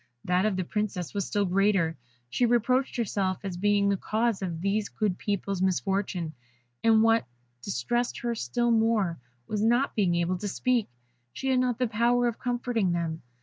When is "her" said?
8.21-8.33